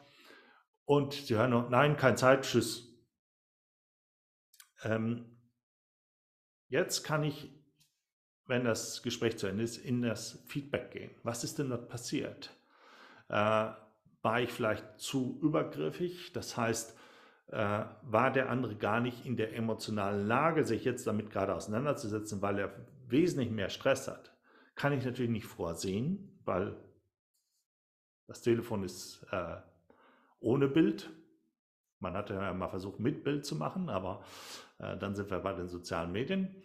Und 0.85 1.15
Sie 1.15 1.35
hören 1.35 1.53
noch, 1.53 1.71
nein, 1.71 1.97
keine 1.97 2.17
Zeit, 2.17 2.43
tschüss. 2.43 2.95
Ähm, 4.85 5.35
jetzt 6.69 7.05
kann 7.05 7.25
ich 7.25 7.62
wenn 8.47 8.65
das 8.65 9.03
Gespräch 9.03 9.39
zu 9.39 9.47
Ende 9.47 9.65
ist, 9.65 9.79
in 9.79 10.03
das 10.03 10.43
Feedback 10.47 10.91
gehen. 10.91 11.11
Was 11.23 11.45
ist 11.45 11.59
denn 11.59 11.71
dort 11.71 11.89
passiert? 11.89 12.51
Äh, 13.29 13.71
war 14.23 14.41
ich 14.41 14.51
vielleicht 14.51 14.99
zu 14.99 15.39
übergriffig? 15.43 16.33
Das 16.33 16.57
heißt, 16.57 16.97
äh, 17.49 17.85
war 18.03 18.33
der 18.33 18.51
andere 18.51 18.77
gar 18.77 19.01
nicht 19.01 19.27
in 19.27 19.37
der 19.37 19.55
emotionalen 19.55 20.27
Lage, 20.27 20.65
sich 20.65 20.85
jetzt 20.85 21.07
damit 21.07 21.31
gerade 21.31 21.55
auseinanderzusetzen, 21.55 22.41
weil 22.43 22.59
er 22.59 22.75
wesentlich 23.09 23.51
mehr 23.51 23.69
Stress 23.69 24.09
hat? 24.09 24.37
Kann 24.75 24.93
ich 24.93 25.05
natürlich 25.05 25.31
nicht 25.31 25.47
vorsehen, 25.47 26.41
weil 26.45 26.77
das 28.27 28.41
Telefon 28.41 28.85
ist 28.85 29.27
äh, 29.31 29.57
ohne 30.41 30.69
Bild. 30.69 31.11
Man 31.99 32.15
hatte 32.15 32.35
ja 32.35 32.53
mal 32.53 32.69
versucht, 32.69 32.99
mit 32.99 33.23
Bild 33.23 33.45
zu 33.45 33.57
machen, 33.57 33.89
aber 33.89 34.25
äh, 34.79 34.97
dann 34.97 35.15
sind 35.15 35.31
wir 35.31 35.39
bei 35.39 35.53
den 35.53 35.69
sozialen 35.69 36.11
Medien. 36.11 36.63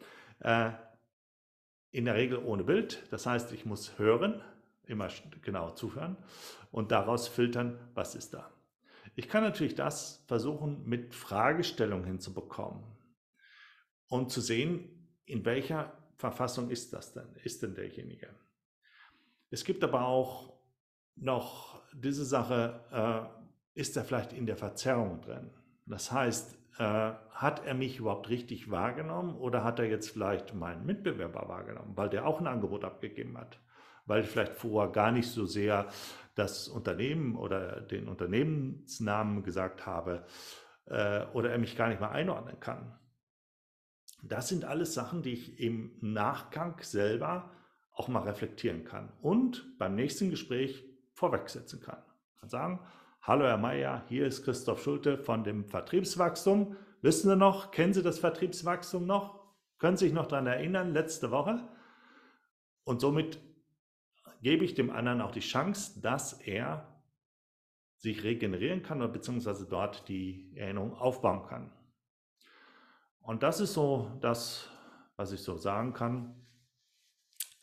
In 1.91 2.05
der 2.05 2.15
Regel 2.15 2.37
ohne 2.37 2.63
Bild. 2.63 3.03
Das 3.11 3.25
heißt, 3.25 3.51
ich 3.53 3.65
muss 3.65 3.97
hören, 3.97 4.41
immer 4.83 5.09
genau 5.41 5.71
zuhören 5.71 6.17
und 6.71 6.91
daraus 6.91 7.27
filtern, 7.27 7.79
was 7.93 8.15
ist 8.15 8.33
da. 8.33 8.51
Ich 9.15 9.27
kann 9.27 9.43
natürlich 9.43 9.75
das 9.75 10.23
versuchen, 10.27 10.87
mit 10.87 11.15
Fragestellung 11.15 12.03
hinzubekommen 12.03 12.83
und 14.07 14.31
zu 14.31 14.41
sehen, 14.41 15.09
in 15.25 15.43
welcher 15.45 15.91
Verfassung 16.17 16.69
ist 16.69 16.93
das 16.93 17.13
denn, 17.13 17.35
ist 17.43 17.61
denn 17.63 17.75
derjenige. 17.75 18.29
Es 19.49 19.63
gibt 19.63 19.83
aber 19.83 20.05
auch 20.05 20.53
noch 21.15 21.81
diese 21.93 22.25
Sache, 22.25 23.31
äh, 23.75 23.79
ist 23.79 23.95
er 23.97 24.03
vielleicht 24.03 24.33
in 24.33 24.45
der 24.45 24.57
Verzerrung 24.57 25.21
drin? 25.21 25.51
Das 25.85 26.11
heißt, 26.11 26.57
äh, 26.79 27.11
hat 27.31 27.65
er 27.65 27.73
mich 27.73 27.99
überhaupt 27.99 28.29
richtig 28.29 28.69
wahrgenommen 28.69 29.35
oder 29.35 29.63
hat 29.63 29.79
er 29.79 29.85
jetzt 29.85 30.09
vielleicht 30.09 30.53
meinen 30.53 30.85
Mitbewerber 30.85 31.47
wahrgenommen, 31.47 31.93
weil 31.95 32.09
der 32.09 32.25
auch 32.25 32.39
ein 32.39 32.47
Angebot 32.47 32.83
abgegeben 32.83 33.37
hat? 33.37 33.59
Weil 34.05 34.23
ich 34.23 34.29
vielleicht 34.29 34.53
vorher 34.53 34.91
gar 34.91 35.11
nicht 35.11 35.29
so 35.29 35.45
sehr 35.45 35.87
das 36.35 36.67
Unternehmen 36.67 37.35
oder 37.35 37.81
den 37.81 38.07
Unternehmensnamen 38.07 39.43
gesagt 39.43 39.85
habe 39.85 40.25
äh, 40.85 41.25
oder 41.33 41.51
er 41.51 41.57
mich 41.57 41.75
gar 41.75 41.89
nicht 41.89 41.99
mehr 41.99 42.11
einordnen 42.11 42.59
kann. 42.59 42.97
Das 44.23 44.47
sind 44.47 44.65
alles 44.65 44.93
Sachen, 44.93 45.23
die 45.23 45.33
ich 45.33 45.59
im 45.59 45.97
Nachgang 46.01 46.79
selber 46.81 47.51
auch 47.91 48.07
mal 48.07 48.23
reflektieren 48.23 48.83
kann 48.83 49.11
und 49.21 49.77
beim 49.79 49.95
nächsten 49.95 50.29
Gespräch 50.29 50.85
vorwegsetzen 51.13 51.81
kann. 51.81 52.03
Ich 52.33 52.39
kann 52.39 52.49
sagen, 52.49 52.79
Hallo 53.27 53.43
Herr 53.43 53.57
Meier, 53.57 54.05
hier 54.07 54.25
ist 54.25 54.45
Christoph 54.45 54.81
Schulte 54.81 55.17
von 55.17 55.43
dem 55.43 55.65
Vertriebswachstum. 55.65 56.77
Wissen 57.01 57.29
Sie 57.29 57.35
noch, 57.35 57.71
kennen 57.71 57.93
Sie 57.93 58.01
das 58.01 58.19
Vertriebswachstum 58.19 59.05
noch? 59.05 59.43
Können 59.79 59.97
Sie 59.97 60.05
sich 60.05 60.13
noch 60.13 60.27
daran 60.27 60.47
erinnern, 60.47 60.93
letzte 60.93 61.29
Woche? 61.29 61.67
Und 62.85 63.01
somit 63.01 63.37
gebe 64.41 64.63
ich 64.63 64.75
dem 64.75 64.89
anderen 64.89 65.19
auch 65.19 65.31
die 65.31 65.41
Chance, 65.41 65.99
dass 65.99 66.39
er 66.39 66.87
sich 67.97 68.23
regenerieren 68.23 68.81
kann 68.81 69.01
oder 69.01 69.11
beziehungsweise 69.11 69.67
dort 69.67 70.07
die 70.07 70.53
Erinnerung 70.55 70.93
aufbauen 70.93 71.45
kann. 71.49 71.73
Und 73.19 73.43
das 73.43 73.59
ist 73.59 73.73
so 73.73 74.09
das, 74.21 74.69
was 75.17 75.33
ich 75.33 75.41
so 75.41 75.57
sagen 75.57 75.91
kann, 75.91 76.47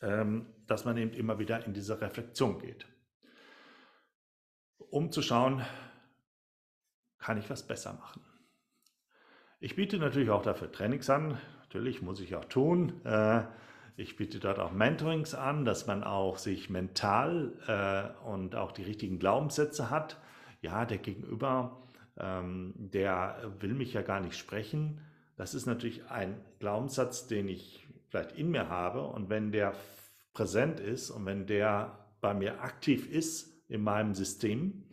ähm, 0.01 0.45
dass 0.67 0.85
man 0.85 0.95
eben 0.97 1.13
immer 1.13 1.39
wieder 1.39 1.65
in 1.65 1.73
diese 1.73 1.99
Reflexion 1.99 2.59
geht 2.59 2.85
um 4.77 5.11
zu 5.11 5.21
schauen, 5.21 5.63
kann 7.17 7.37
ich 7.37 7.49
was 7.49 7.65
besser 7.65 7.93
machen. 7.93 8.21
Ich 9.59 9.75
biete 9.75 9.97
natürlich 9.97 10.29
auch 10.29 10.43
dafür 10.43 10.71
Trainings 10.71 11.09
an, 11.09 11.39
natürlich 11.61 12.01
muss 12.01 12.19
ich 12.19 12.35
auch 12.35 12.45
tun. 12.45 13.03
Äh, 13.05 13.43
Ich 13.97 14.17
biete 14.17 14.39
dort 14.39 14.59
auch 14.59 14.73
Mentorings 14.73 15.33
an, 15.33 15.63
dass 15.63 15.87
man 15.87 16.03
auch 16.03 16.37
sich 16.37 16.69
mental 16.69 17.53
äh, 17.65 18.27
und 18.27 18.53
auch 18.53 18.73
die 18.73 18.83
richtigen 18.83 19.19
Glaubenssätze 19.19 19.89
hat. 19.89 20.19
Ja, 20.61 20.83
der 20.83 20.97
Gegenüber, 20.97 21.81
ähm, 22.17 22.73
der 22.75 23.53
will 23.59 23.73
mich 23.73 23.93
ja 23.93 24.01
gar 24.01 24.19
nicht 24.19 24.37
sprechen. 24.37 24.99
Das 25.37 25.53
ist 25.53 25.65
natürlich 25.65 26.11
ein 26.11 26.43
Glaubenssatz, 26.59 27.27
den 27.27 27.47
ich 27.47 27.87
vielleicht 28.09 28.33
in 28.33 28.51
mir 28.51 28.67
habe. 28.67 29.01
Und 29.01 29.29
wenn 29.29 29.53
der 29.53 29.73
präsent 30.33 30.81
ist 30.81 31.09
und 31.09 31.25
wenn 31.25 31.47
der 31.47 31.97
bei 32.19 32.33
mir 32.33 32.61
aktiv 32.61 33.09
ist 33.09 33.54
in 33.67 33.81
meinem 33.81 34.13
System, 34.13 34.89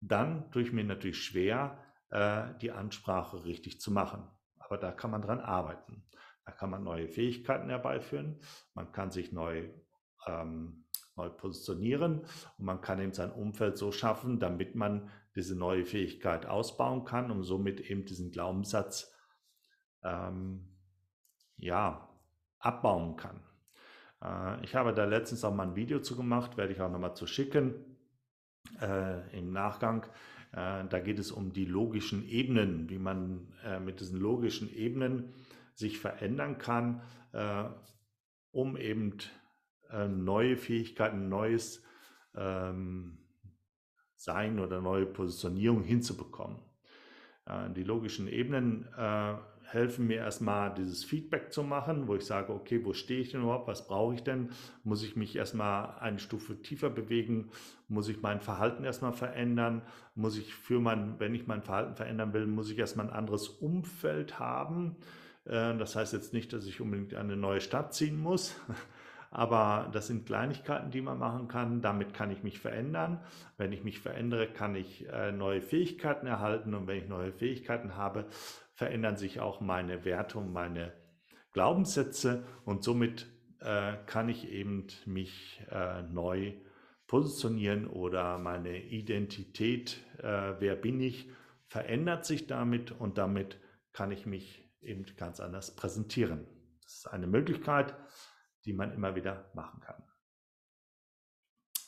dann 0.00 0.50
tue 0.50 0.62
ich 0.62 0.72
mir 0.72 0.84
natürlich 0.84 1.22
schwer, 1.22 1.78
äh, 2.10 2.54
die 2.60 2.72
Ansprache 2.72 3.44
richtig 3.44 3.80
zu 3.80 3.90
machen. 3.90 4.28
Aber 4.58 4.78
da 4.78 4.92
kann 4.92 5.10
man 5.10 5.22
dran 5.22 5.40
arbeiten. 5.40 6.04
Da 6.44 6.52
kann 6.52 6.70
man 6.70 6.82
neue 6.82 7.08
Fähigkeiten 7.08 7.68
herbeiführen, 7.68 8.40
man 8.74 8.90
kann 8.90 9.12
sich 9.12 9.30
neu, 9.30 9.70
ähm, 10.26 10.86
neu 11.14 11.28
positionieren 11.30 12.20
und 12.58 12.64
man 12.64 12.80
kann 12.80 13.00
eben 13.00 13.12
sein 13.12 13.30
Umfeld 13.30 13.78
so 13.78 13.92
schaffen, 13.92 14.40
damit 14.40 14.74
man 14.74 15.08
diese 15.36 15.56
neue 15.56 15.84
Fähigkeit 15.84 16.46
ausbauen 16.46 17.04
kann 17.04 17.30
und 17.30 17.44
somit 17.44 17.80
eben 17.80 18.04
diesen 18.06 18.32
Glaubenssatz 18.32 19.14
ähm, 20.02 20.76
ja, 21.58 22.08
abbauen 22.58 23.16
kann. 23.16 23.40
Äh, 24.20 24.64
ich 24.64 24.74
habe 24.74 24.92
da 24.92 25.04
letztens 25.04 25.44
auch 25.44 25.54
mal 25.54 25.68
ein 25.68 25.76
Video 25.76 26.00
zu 26.00 26.16
gemacht, 26.16 26.56
werde 26.56 26.72
ich 26.72 26.80
auch 26.80 26.90
nochmal 26.90 27.14
zu 27.14 27.28
schicken 27.28 27.91
äh, 28.80 29.38
im 29.38 29.52
Nachgang. 29.52 30.04
Äh, 30.52 30.84
da 30.88 31.00
geht 31.02 31.18
es 31.18 31.32
um 31.32 31.52
die 31.52 31.64
logischen 31.64 32.28
Ebenen, 32.28 32.88
wie 32.90 32.98
man 32.98 33.52
äh, 33.64 33.80
mit 33.80 34.00
diesen 34.00 34.20
logischen 34.20 34.72
Ebenen 34.74 35.32
sich 35.74 35.98
verändern 35.98 36.58
kann, 36.58 37.02
äh, 37.32 37.64
um 38.50 38.76
eben 38.76 39.18
äh, 39.90 40.08
neue 40.08 40.56
Fähigkeiten, 40.56 41.28
neues 41.28 41.82
ähm, 42.34 43.18
Sein 44.14 44.60
oder 44.60 44.80
neue 44.80 45.06
Positionierung 45.06 45.82
hinzubekommen. 45.82 46.58
Äh, 47.46 47.70
die 47.70 47.84
logischen 47.84 48.28
Ebenen 48.28 48.88
helfen 49.72 50.06
mir 50.06 50.18
erstmal 50.18 50.74
dieses 50.74 51.04
Feedback 51.04 51.52
zu 51.52 51.62
machen, 51.62 52.08
wo 52.08 52.14
ich 52.14 52.24
sage, 52.24 52.52
okay, 52.52 52.84
wo 52.84 52.92
stehe 52.92 53.20
ich 53.20 53.30
denn 53.30 53.42
überhaupt, 53.42 53.68
was 53.68 53.86
brauche 53.86 54.14
ich 54.14 54.22
denn? 54.22 54.50
Muss 54.84 55.02
ich 55.02 55.16
mich 55.16 55.34
erstmal 55.36 55.98
eine 55.98 56.18
Stufe 56.18 56.60
tiefer 56.60 56.90
bewegen? 56.90 57.50
Muss 57.88 58.08
ich 58.08 58.20
mein 58.20 58.40
Verhalten 58.40 58.84
erstmal 58.84 59.12
verändern? 59.12 59.82
Muss 60.14 60.36
ich 60.36 60.54
für 60.54 60.80
mein, 60.80 61.18
wenn 61.18 61.34
ich 61.34 61.46
mein 61.46 61.62
Verhalten 61.62 61.94
verändern 61.94 62.32
will, 62.32 62.46
muss 62.46 62.70
ich 62.70 62.78
erstmal 62.78 63.06
ein 63.06 63.12
anderes 63.12 63.48
Umfeld 63.48 64.38
haben? 64.38 64.96
Äh, 65.44 65.76
das 65.76 65.96
heißt 65.96 66.12
jetzt 66.12 66.32
nicht, 66.32 66.52
dass 66.52 66.66
ich 66.66 66.80
unbedingt 66.80 67.14
eine 67.14 67.36
neue 67.36 67.60
Stadt 67.60 67.94
ziehen 67.94 68.20
muss, 68.20 68.54
aber 69.30 69.88
das 69.92 70.06
sind 70.06 70.26
Kleinigkeiten, 70.26 70.90
die 70.90 71.00
man 71.00 71.18
machen 71.18 71.48
kann. 71.48 71.80
Damit 71.80 72.14
kann 72.14 72.30
ich 72.30 72.42
mich 72.42 72.58
verändern. 72.58 73.20
Wenn 73.56 73.72
ich 73.72 73.82
mich 73.84 74.00
verändere, 74.00 74.46
kann 74.48 74.74
ich 74.74 75.08
äh, 75.08 75.32
neue 75.32 75.62
Fähigkeiten 75.62 76.26
erhalten 76.26 76.74
und 76.74 76.86
wenn 76.86 76.98
ich 76.98 77.08
neue 77.08 77.32
Fähigkeiten 77.32 77.96
habe, 77.96 78.26
verändern 78.82 79.16
sich 79.16 79.38
auch 79.38 79.60
meine 79.60 80.04
Werte 80.04 80.38
und 80.38 80.52
meine 80.52 80.92
Glaubenssätze 81.52 82.44
und 82.64 82.82
somit 82.82 83.26
äh, 83.60 83.94
kann 84.06 84.28
ich 84.28 84.48
eben 84.50 84.88
mich 85.06 85.62
neu 86.10 86.54
positionieren 87.06 87.86
oder 87.86 88.38
meine 88.38 88.82
Identität, 88.82 90.02
wer 90.18 90.74
bin 90.74 91.00
ich, 91.00 91.30
verändert 91.68 92.24
sich 92.24 92.46
damit 92.46 92.90
und 92.90 93.18
damit 93.18 93.60
kann 93.92 94.10
ich 94.10 94.26
mich 94.26 94.68
eben 94.80 95.04
ganz 95.16 95.40
anders 95.40 95.76
präsentieren. 95.76 96.46
Das 96.82 96.94
ist 96.94 97.06
eine 97.06 97.26
Möglichkeit, 97.26 97.94
die 98.64 98.72
man 98.72 98.92
immer 98.92 99.14
wieder 99.14 99.50
machen 99.54 99.80
kann. 99.80 100.02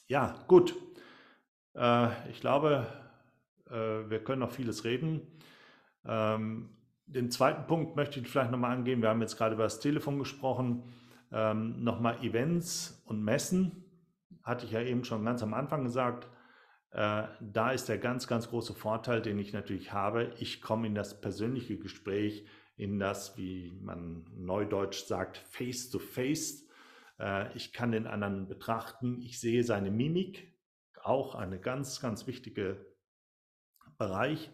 Ja, 0.06 0.44
gut. 0.46 0.74
Äh, 1.74 2.30
ich 2.30 2.40
glaube, 2.40 2.86
äh, 3.66 3.72
wir 4.10 4.22
können 4.22 4.40
noch 4.40 4.52
vieles 4.52 4.84
reden. 4.84 5.40
Ähm, 6.04 6.76
den 7.06 7.30
zweiten 7.30 7.66
Punkt 7.66 7.96
möchte 7.96 8.20
ich 8.20 8.28
vielleicht 8.28 8.50
nochmal 8.50 8.76
angehen. 8.76 9.02
Wir 9.02 9.08
haben 9.08 9.20
jetzt 9.20 9.36
gerade 9.36 9.54
über 9.54 9.64
das 9.64 9.80
Telefon 9.80 10.18
gesprochen. 10.18 10.84
Ähm, 11.32 11.82
nochmal 11.82 12.22
Events 12.22 13.02
und 13.06 13.22
Messen. 13.22 13.84
Hatte 14.42 14.66
ich 14.66 14.72
ja 14.72 14.80
eben 14.80 15.04
schon 15.04 15.24
ganz 15.24 15.42
am 15.42 15.54
Anfang 15.54 15.84
gesagt. 15.84 16.28
Äh, 16.90 17.24
da 17.40 17.70
ist 17.72 17.88
der 17.88 17.98
ganz, 17.98 18.26
ganz 18.26 18.48
große 18.48 18.74
Vorteil, 18.74 19.20
den 19.20 19.38
ich 19.38 19.52
natürlich 19.52 19.92
habe. 19.92 20.32
Ich 20.38 20.60
komme 20.60 20.86
in 20.86 20.94
das 20.94 21.20
persönliche 21.20 21.78
Gespräch 21.78 22.46
in 22.76 22.98
das, 22.98 23.36
wie 23.36 23.78
man 23.82 24.24
neudeutsch 24.34 25.04
sagt, 25.04 25.38
Face-to-Face. 25.38 26.68
Äh, 27.18 27.56
ich 27.56 27.72
kann 27.72 27.92
den 27.92 28.06
anderen 28.06 28.48
betrachten, 28.48 29.20
ich 29.20 29.40
sehe 29.40 29.62
seine 29.62 29.90
Mimik, 29.90 30.52
auch 31.02 31.34
eine 31.34 31.60
ganz, 31.60 32.00
ganz 32.00 32.26
wichtige 32.26 32.84
Bereich. 33.98 34.50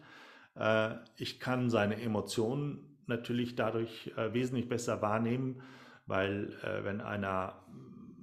Äh, 0.55 0.95
ich 1.17 1.39
kann 1.39 1.69
seine 1.69 2.01
Emotionen 2.01 2.97
natürlich 3.07 3.55
dadurch 3.55 4.11
äh, 4.17 4.33
wesentlich 4.33 4.69
besser 4.69 5.01
wahrnehmen, 5.01 5.61
weil 6.07 6.57
wenn 6.83 6.99
einer 6.99 7.63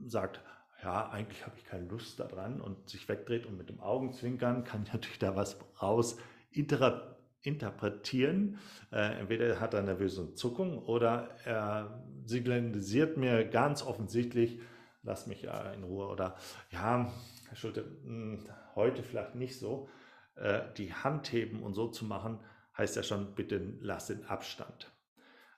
sagt, 0.04 0.42
ja, 0.82 1.08
eigentlich 1.08 1.44
habe 1.44 1.56
ich 1.56 1.64
keine 1.64 1.86
Lust 1.86 2.20
daran 2.20 2.60
und 2.60 2.88
sich 2.88 3.08
wegdreht 3.08 3.46
und 3.46 3.56
mit 3.56 3.68
dem 3.68 3.80
Augenzwinkern 3.80 4.64
kann 4.64 4.84
ich 4.84 4.92
natürlich 4.92 5.18
da 5.18 5.34
was 5.34 5.58
raus 5.82 6.18
interpretieren. 7.42 8.58
Äh, 8.92 9.20
entweder 9.20 9.60
hat 9.60 9.74
er 9.74 9.82
nervöse 9.82 10.34
Zuckung 10.34 10.78
oder 10.78 11.30
er 11.44 12.04
signalisiert 12.24 13.16
mir 13.16 13.44
ganz 13.44 13.82
offensichtlich, 13.82 14.60
lass 15.02 15.26
mich 15.26 15.44
äh, 15.44 15.74
in 15.74 15.82
Ruhe 15.82 16.06
oder 16.08 16.36
ja, 16.70 17.10
Herr 17.48 17.56
Schulte, 17.56 17.84
mh, 18.04 18.36
hm, 18.36 18.44
heute 18.74 19.02
vielleicht 19.02 19.34
nicht 19.34 19.58
so. 19.58 19.88
Äh, 20.40 20.72
die 20.76 20.94
Hand 20.94 21.32
heben 21.32 21.62
und 21.62 21.74
so 21.74 21.88
zu 21.88 22.04
machen, 22.04 22.38
heißt 22.76 22.94
ja 22.96 23.02
schon, 23.02 23.34
bitte 23.34 23.74
lass 23.80 24.06
den 24.06 24.24
Abstand. 24.24 24.92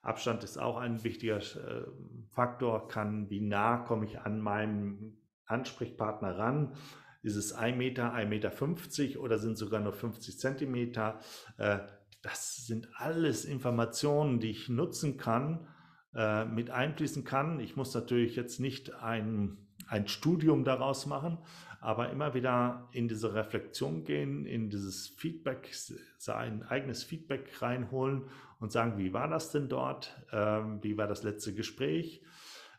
Abstand 0.01 0.43
ist 0.43 0.59
auch 0.59 0.79
ein 0.79 1.05
wichtiger 1.05 1.37
äh, 1.39 1.85
Faktor, 2.31 2.89
kann, 2.89 3.29
wie 3.29 3.41
nah 3.41 3.79
komme 3.79 4.07
ich 4.07 4.21
an 4.21 4.41
meinen 4.41 5.19
Ansprechpartner 5.45 6.39
ran 6.39 6.75
ist 7.23 7.37
es 7.37 7.53
1 7.53 7.77
Meter, 7.77 8.15
1,50 8.15 8.27
Meter 8.27 8.51
50 8.51 9.19
oder 9.19 9.39
sind 9.39 9.59
sogar 9.59 9.81
nur 9.81 9.93
50 9.93 10.39
Zentimeter? 10.39 11.19
Äh, 11.59 11.81
das 12.23 12.65
sind 12.67 12.89
alles 12.95 13.45
Informationen, 13.45 14.41
die 14.41 14.51
ich 14.51 14.71
nutzen 14.71 15.19
kann, 15.19 15.67
mit 16.13 16.71
einfließen 16.71 17.23
kann. 17.25 17.61
Ich 17.61 17.77
muss 17.77 17.95
natürlich 17.95 18.35
jetzt 18.35 18.59
nicht 18.59 18.93
ein, 18.95 19.57
ein 19.87 20.09
Studium 20.09 20.65
daraus 20.65 21.07
machen, 21.07 21.39
aber 21.81 22.11
immer 22.11 22.35
wieder 22.35 22.89
in 22.93 23.09
diese 23.09 23.35
Reflexion 23.35 24.05
gehen, 24.05 24.45
in 24.45 24.69
dieses 24.69 25.09
Feedback, 25.09 25.71
sein 26.19 26.63
eigenes 26.63 27.03
Feedback 27.03 27.63
reinholen 27.63 28.25
und 28.59 28.71
sagen, 28.71 28.99
wie 28.99 29.13
war 29.13 29.29
das 29.29 29.51
denn 29.51 29.69
dort? 29.69 30.23
Ähm, 30.31 30.83
wie 30.83 30.99
war 30.99 31.07
das 31.07 31.23
letzte 31.23 31.55
Gespräch? 31.55 32.23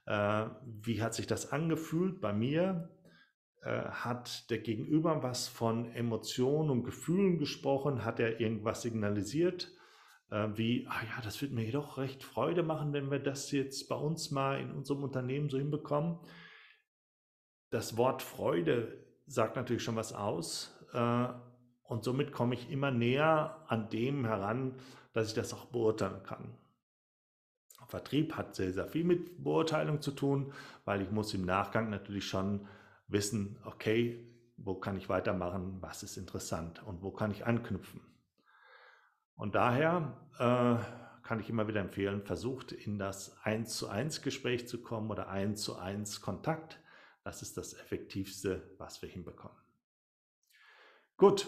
Äh, 0.05 0.45
wie 0.65 1.01
hat 1.01 1.15
sich 1.15 1.25
das 1.25 1.51
angefühlt 1.51 2.21
bei 2.21 2.31
mir? 2.31 2.89
Äh, 3.63 3.81
hat 3.89 4.49
der 4.51 4.59
Gegenüber 4.59 5.23
was 5.23 5.47
von 5.47 5.91
Emotionen 5.93 6.69
und 6.69 6.83
Gefühlen 6.83 7.39
gesprochen? 7.39 8.05
Hat 8.05 8.19
er 8.19 8.39
irgendwas 8.39 8.83
signalisiert? 8.83 9.71
Äh, 10.29 10.49
wie, 10.53 10.87
ah 10.89 11.01
ja, 11.03 11.21
das 11.23 11.41
wird 11.41 11.51
mir 11.51 11.63
jedoch 11.63 11.97
recht 11.97 12.23
Freude 12.23 12.61
machen, 12.61 12.93
wenn 12.93 13.09
wir 13.09 13.19
das 13.19 13.51
jetzt 13.51 13.89
bei 13.89 13.95
uns 13.95 14.29
mal 14.29 14.59
in 14.59 14.71
unserem 14.71 15.03
Unternehmen 15.03 15.49
so 15.49 15.57
hinbekommen. 15.57 16.19
Das 17.71 17.97
Wort 17.97 18.21
Freude 18.21 18.97
sagt 19.25 19.55
natürlich 19.55 19.84
schon 19.84 19.95
was 19.95 20.13
aus. 20.13 20.77
Äh, 20.93 21.27
und 21.84 22.03
somit 22.03 22.31
komme 22.31 22.53
ich 22.53 22.69
immer 22.69 22.91
näher 22.91 23.65
an 23.67 23.89
dem 23.89 24.25
heran, 24.25 24.75
dass 25.13 25.29
ich 25.29 25.34
das 25.34 25.53
auch 25.53 25.65
beurteilen 25.65 26.23
kann. 26.23 26.57
Vertrieb 27.88 28.38
hat 28.38 28.55
sehr, 28.55 28.71
sehr 28.71 28.88
viel 28.88 29.03
mit 29.03 29.43
Beurteilung 29.43 30.01
zu 30.01 30.12
tun, 30.12 30.53
weil 30.86 31.01
ich 31.01 31.12
muss 31.12 31.34
im 31.34 31.45
Nachgang 31.45 31.89
natürlich 31.89 32.25
schon 32.25 32.67
wissen, 33.07 33.60
okay, 33.65 34.27
wo 34.55 34.75
kann 34.75 34.95
ich 34.95 35.10
weitermachen, 35.10 35.77
was 35.81 36.03
ist 36.03 36.17
interessant 36.17 36.81
und 36.84 37.01
wo 37.01 37.12
kann 37.12 37.31
ich 37.31 37.45
anknüpfen. 37.45 38.01
Und 39.36 39.55
daher 39.55 40.17
äh, 40.39 41.25
kann 41.27 41.39
ich 41.39 41.49
immer 41.49 41.67
wieder 41.67 41.81
empfehlen, 41.81 42.23
versucht 42.23 42.71
in 42.71 42.97
das 42.97 43.38
1 43.43 43.75
zu 43.75 43.89
1 43.89 44.21
Gespräch 44.21 44.67
zu 44.67 44.81
kommen 44.81 45.12
oder 45.12 45.29
1 45.29 45.62
zu 45.62 45.77
1 45.77 46.21
Kontakt. 46.21 46.80
Das 47.23 47.41
ist 47.41 47.57
das 47.57 47.73
Effektivste, 47.73 48.75
was 48.77 49.01
wir 49.01 49.10
hinbekommen. 49.10 49.57
Gut, 51.17 51.47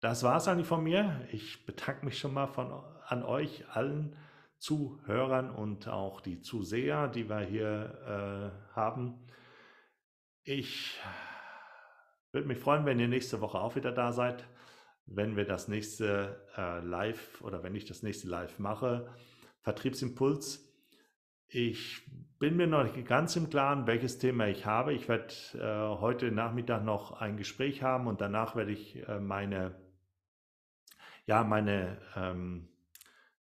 das 0.00 0.24
war 0.24 0.36
es 0.36 0.48
eigentlich 0.48 0.66
von 0.66 0.82
mir. 0.82 1.28
Ich 1.30 1.64
bedanke 1.64 2.04
mich 2.04 2.18
schon 2.18 2.34
mal 2.34 2.48
von, 2.48 2.72
an 3.06 3.22
euch 3.22 3.68
allen 3.68 4.16
Zuhörern 4.58 5.50
und 5.50 5.88
auch 5.88 6.20
die 6.20 6.40
Zuseher, 6.40 7.08
die 7.08 7.28
wir 7.28 7.40
hier 7.40 8.52
äh, 8.72 8.74
haben. 8.74 9.26
Ich 10.42 10.98
würde 12.32 12.48
mich 12.48 12.58
freuen, 12.58 12.84
wenn 12.84 12.98
ihr 12.98 13.08
nächste 13.08 13.40
Woche 13.40 13.60
auch 13.60 13.76
wieder 13.76 13.92
da 13.92 14.12
seid, 14.12 14.44
wenn 15.06 15.36
wir 15.36 15.44
das 15.44 15.68
nächste 15.68 16.48
äh, 16.56 16.80
Live 16.80 17.40
oder 17.42 17.62
wenn 17.62 17.74
ich 17.74 17.84
das 17.84 18.02
nächste 18.02 18.28
Live 18.28 18.58
mache. 18.58 19.12
Vertriebsimpuls. 19.60 20.68
Ich 21.46 22.02
bin 22.42 22.56
mir 22.56 22.66
noch 22.66 22.82
nicht 22.82 23.06
ganz 23.06 23.36
im 23.36 23.50
Klaren, 23.50 23.86
welches 23.86 24.18
Thema 24.18 24.48
ich 24.48 24.66
habe. 24.66 24.92
Ich 24.92 25.08
werde 25.08 25.32
äh, 25.54 26.00
heute 26.00 26.32
Nachmittag 26.32 26.82
noch 26.82 27.12
ein 27.20 27.36
Gespräch 27.36 27.84
haben 27.84 28.08
und 28.08 28.20
danach 28.20 28.56
werde 28.56 28.72
ich 28.72 28.96
äh, 29.06 29.20
meine, 29.20 29.76
ja, 31.24 31.44
meine 31.44 31.98
ähm, 32.16 32.68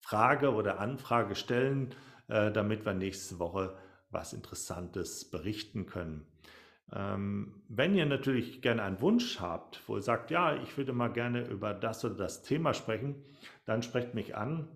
Frage 0.00 0.54
oder 0.54 0.80
Anfrage 0.80 1.35
stellen, 1.35 1.94
äh, 2.28 2.50
damit 2.50 2.87
wir 2.87 2.94
nächste 2.94 3.38
Woche 3.38 3.76
was 4.09 4.32
Interessantes 4.32 5.30
berichten 5.30 5.85
können. 5.85 6.26
Ähm, 6.90 7.64
wenn 7.68 7.94
ihr 7.94 8.06
natürlich 8.06 8.62
gerne 8.62 8.82
einen 8.82 9.02
Wunsch 9.02 9.40
habt, 9.40 9.82
wo 9.87 9.96
ihr 9.96 10.02
sagt, 10.02 10.30
ja, 10.30 10.56
ich 10.62 10.78
würde 10.78 10.94
mal 10.94 11.12
gerne 11.12 11.46
über 11.46 11.74
das 11.74 12.02
oder 12.02 12.14
das 12.14 12.42
Thema 12.42 12.72
sprechen, 12.72 13.22
dann 13.66 13.82
sprecht 13.82 14.14
mich 14.14 14.37
an, 14.37 14.74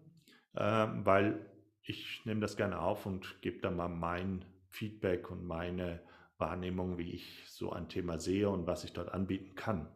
äh, 0.56 0.60
weil 1.04 1.49
ich 1.82 2.22
nehme 2.24 2.40
das 2.40 2.56
gerne 2.56 2.80
auf 2.80 3.06
und 3.06 3.40
gebe 3.42 3.60
dann 3.60 3.76
mal 3.76 3.88
mein 3.88 4.44
Feedback 4.68 5.30
und 5.30 5.44
meine 5.44 6.00
Wahrnehmung, 6.38 6.98
wie 6.98 7.10
ich 7.10 7.44
so 7.48 7.72
ein 7.72 7.88
Thema 7.88 8.18
sehe 8.18 8.48
und 8.48 8.66
was 8.66 8.84
ich 8.84 8.92
dort 8.92 9.12
anbieten 9.12 9.54
kann. 9.54 9.88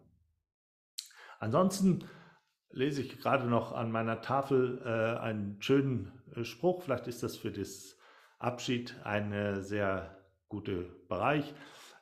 Ansonsten 1.39 2.05
lese 2.71 3.03
ich 3.03 3.19
gerade 3.19 3.47
noch 3.47 3.73
an 3.73 3.91
meiner 3.91 4.21
Tafel 4.21 4.83
äh, 4.85 5.21
einen 5.21 5.61
schönen 5.63 6.13
äh, 6.35 6.45
Spruch. 6.45 6.83
Vielleicht 6.83 7.07
ist 7.07 7.23
das 7.23 7.37
für 7.37 7.53
das 7.53 7.99
Abschied 8.39 8.97
ein 9.05 9.63
sehr 9.63 10.19
guter 10.49 10.83
Bereich. 11.09 11.55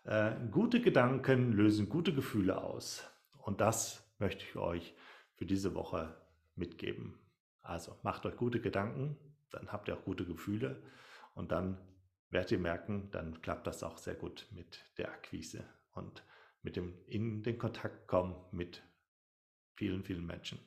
Äh, 0.05 0.33
gute 0.51 0.81
Gedanken 0.81 1.53
lösen 1.53 1.89
gute 1.89 2.13
Gefühle 2.13 2.63
aus. 2.63 3.09
Und 3.39 3.61
das 3.61 4.13
möchte 4.19 4.45
ich 4.45 4.57
euch 4.57 4.95
für 5.35 5.47
diese 5.47 5.75
Woche 5.75 6.17
mitgeben. 6.57 7.19
Also 7.61 7.97
macht 8.03 8.27
euch 8.27 8.37
gute 8.37 8.61
Gedanken, 8.61 9.17
dann 9.53 9.73
habt 9.73 9.89
ihr 9.89 9.97
auch 9.97 10.05
gute 10.05 10.25
Gefühle 10.27 10.83
und 11.35 11.53
dann 11.53 11.79
werdet 12.31 12.53
ihr 12.53 12.59
merken, 12.59 13.11
dann 13.11 13.41
klappt 13.43 13.67
das 13.67 13.83
auch 13.83 13.99
sehr 13.99 14.15
gut 14.15 14.47
mit 14.51 14.85
der 14.99 15.11
Akquise 15.11 15.65
und 15.93 16.25
mit 16.63 16.77
dem 16.77 16.95
in 17.07 17.43
den 17.43 17.59
Kontakt 17.59 18.07
kommen 18.09 18.35
mit 18.53 18.83
vielen, 19.75 20.03
vielen 20.03 20.27
Menschen. 20.27 20.59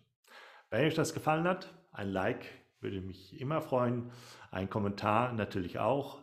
Wenn 0.69 0.85
euch 0.85 0.95
das 0.95 1.13
gefallen 1.13 1.47
hat, 1.47 1.73
ein 1.91 2.09
Like 2.09 2.45
würde 2.79 3.01
mich 3.01 3.39
immer 3.39 3.61
freuen, 3.61 4.11
ein 4.51 4.69
Kommentar 4.69 5.33
natürlich 5.33 5.79
auch 5.79 6.21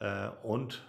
äh, 0.00 0.28
und 0.42 0.84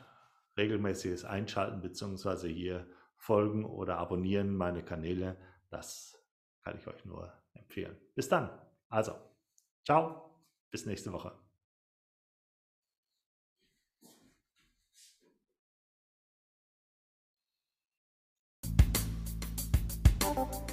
regelmäßiges 0.58 1.26
Einschalten 1.26 1.82
bzw. 1.82 2.52
hier 2.52 2.88
folgen 3.16 3.66
oder 3.66 3.98
abonnieren 3.98 4.56
meine 4.56 4.84
Kanäle. 4.84 5.38
Das 5.70 6.18
kann 6.64 6.78
ich 6.78 6.88
euch 6.88 7.06
nur 7.06 7.32
empfehlen. 7.54 7.98
Bis 8.16 8.30
dann. 8.30 8.50
Also, 8.90 9.14
ciao. 9.86 10.31
Bis 10.72 10.86
nächste 10.86 11.12
Woche. 11.12 11.38
Thank 20.34 20.71